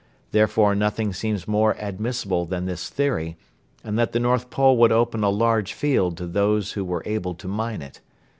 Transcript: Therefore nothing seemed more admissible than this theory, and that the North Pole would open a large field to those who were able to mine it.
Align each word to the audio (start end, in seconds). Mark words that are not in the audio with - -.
Therefore 0.31 0.73
nothing 0.73 1.13
seemed 1.13 1.47
more 1.47 1.75
admissible 1.79 2.45
than 2.47 2.65
this 2.65 2.89
theory, 2.89 3.37
and 3.83 3.99
that 3.99 4.13
the 4.13 4.19
North 4.19 4.49
Pole 4.49 4.75
would 4.77 4.91
open 4.91 5.23
a 5.23 5.29
large 5.29 5.73
field 5.73 6.17
to 6.17 6.25
those 6.25 6.71
who 6.71 6.83
were 6.83 7.03
able 7.05 7.35
to 7.35 7.47
mine 7.47 7.83
it. 7.83 7.99